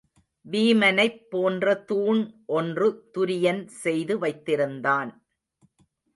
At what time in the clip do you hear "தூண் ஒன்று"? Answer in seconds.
1.83-2.87